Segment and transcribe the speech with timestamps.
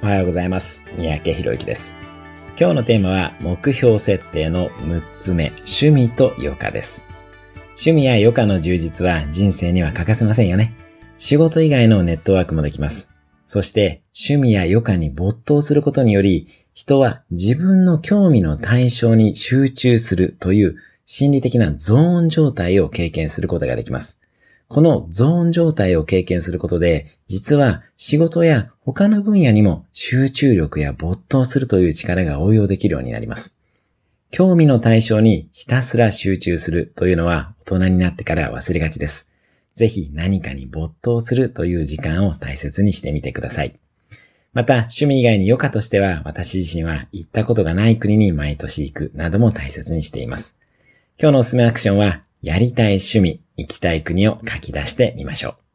[0.00, 0.84] おはようございます。
[0.96, 1.96] 三宅博之です。
[2.56, 7.04] 今日のテーマは目標設定の6つ目、趣味と余暇です。
[7.70, 10.72] 趣味や余暇の充実は人生には欠かせませんよね。
[11.16, 13.10] 仕事以外のネットワークもできます。
[13.44, 20.76] そして趣味や余暇に没頭することにより、人は自分の興味の対象に集中するという
[21.06, 24.20] 心理的なゾーン状態を経験することができます。
[24.68, 33.58] このゾーン状態を経験することで、実は仕事や他の分野にも集中力や没頭するという力が応用できるようになります。
[34.30, 39.30] 興味の対象にひたすら集中するというのは大人になってから忘れがちです。
[39.74, 43.78] ぜひ何かに没頭するという時間を大切にしてみてください。
[44.52, 50.58] また、趣味以外に余暇としては、私自身は行ったことがない国に毎年行くなども大切にしています。
[51.18, 55.67] 今日のおすすめアクションは、やりたい趣味、行きたい国を書き出してみましょう。